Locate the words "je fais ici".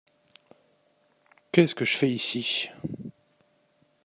1.85-2.71